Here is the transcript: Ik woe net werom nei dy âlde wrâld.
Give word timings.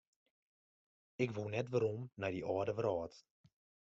Ik 1.23 1.29
woe 1.35 1.47
net 1.55 1.67
werom 1.71 2.01
nei 2.19 2.31
dy 2.35 2.41
âlde 2.53 2.73
wrâld. 2.77 3.13